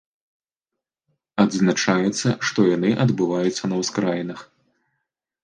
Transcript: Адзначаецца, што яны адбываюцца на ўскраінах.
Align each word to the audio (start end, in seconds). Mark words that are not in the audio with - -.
Адзначаецца, 1.43 2.27
што 2.49 2.59
яны 2.75 2.89
адбываюцца 3.07 3.63
на 3.71 3.75
ўскраінах. 3.83 4.39